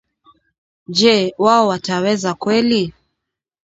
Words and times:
je 0.97 1.15
wao 1.37 1.67
wataweza 1.67 2.33
kweli? 2.33 2.93